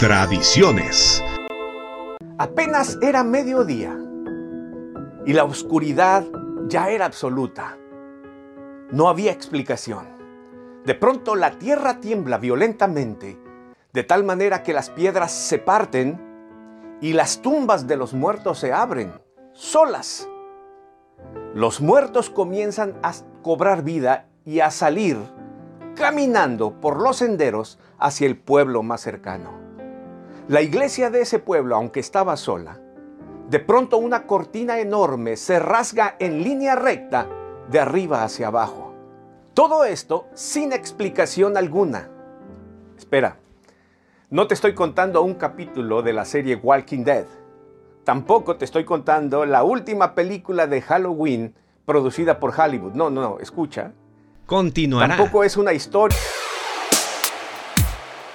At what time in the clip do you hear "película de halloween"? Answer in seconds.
50.16-51.54